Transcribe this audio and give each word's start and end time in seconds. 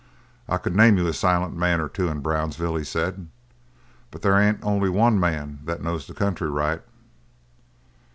"I 0.49 0.57
could 0.57 0.75
name 0.75 0.97
you 0.97 1.05
a 1.05 1.13
silent 1.13 1.55
man 1.55 1.79
or 1.79 1.87
two 1.87 2.07
in 2.09 2.21
Brownsville," 2.21 2.75
he 2.75 2.83
said, 2.83 3.27
"but 4.09 4.23
there 4.23 4.33
ain't 4.35 4.57
only 4.63 4.89
one 4.89 5.19
man 5.19 5.59
that 5.65 5.83
knows 5.83 6.07
the 6.07 6.15
country 6.15 6.49
right." 6.49 6.81